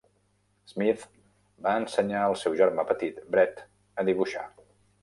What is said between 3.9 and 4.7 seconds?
a dibuixar.